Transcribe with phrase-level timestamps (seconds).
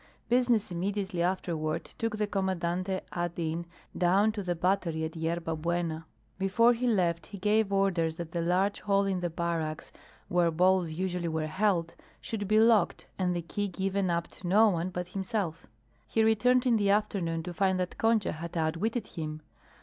[0.29, 3.33] Business immediately afterward took the Commandante ad.
[3.37, 3.67] in.
[3.95, 6.07] down to the Battery at Yerba Buena.
[6.39, 9.91] Before he left he gave orders that the large hall in the barracks,
[10.27, 14.69] where balls usually were held, should be locked and the key given up to no
[14.69, 15.67] one but himself.
[16.07, 19.43] He returned in the afternoon to find that Concha had outwitted him.